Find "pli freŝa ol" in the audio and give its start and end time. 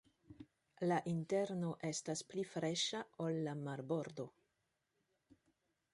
2.31-3.39